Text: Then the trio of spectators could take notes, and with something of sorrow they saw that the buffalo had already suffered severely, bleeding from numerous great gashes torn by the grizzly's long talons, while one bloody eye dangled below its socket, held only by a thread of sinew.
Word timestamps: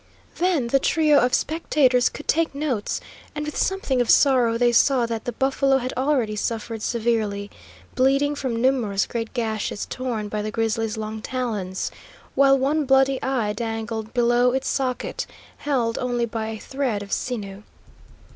Then 0.39 0.69
the 0.69 0.79
trio 0.79 1.19
of 1.19 1.35
spectators 1.35 2.09
could 2.09 2.27
take 2.27 2.55
notes, 2.55 3.01
and 3.35 3.45
with 3.45 3.55
something 3.55 4.01
of 4.01 4.09
sorrow 4.09 4.57
they 4.57 4.71
saw 4.71 5.05
that 5.05 5.25
the 5.25 5.31
buffalo 5.31 5.77
had 5.77 5.93
already 5.95 6.35
suffered 6.35 6.81
severely, 6.81 7.51
bleeding 7.93 8.33
from 8.33 8.59
numerous 8.59 9.05
great 9.05 9.31
gashes 9.35 9.85
torn 9.85 10.27
by 10.27 10.41
the 10.41 10.49
grizzly's 10.49 10.97
long 10.97 11.21
talons, 11.21 11.91
while 12.33 12.57
one 12.57 12.85
bloody 12.85 13.21
eye 13.21 13.53
dangled 13.53 14.11
below 14.11 14.53
its 14.53 14.67
socket, 14.67 15.27
held 15.57 15.99
only 15.99 16.25
by 16.25 16.47
a 16.47 16.57
thread 16.57 17.03
of 17.03 17.11
sinew. 17.13 17.61